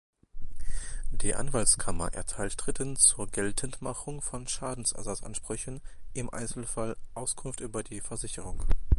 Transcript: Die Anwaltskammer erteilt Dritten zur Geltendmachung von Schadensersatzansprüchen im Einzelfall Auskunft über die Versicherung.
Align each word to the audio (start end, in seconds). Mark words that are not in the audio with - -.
Die 1.11 1.35
Anwaltskammer 1.35 2.11
erteilt 2.11 2.55
Dritten 2.57 2.95
zur 2.95 3.27
Geltendmachung 3.27 4.23
von 4.23 4.47
Schadensersatzansprüchen 4.47 5.79
im 6.13 6.31
Einzelfall 6.31 6.97
Auskunft 7.13 7.59
über 7.59 7.83
die 7.83 8.01
Versicherung. 8.01 8.65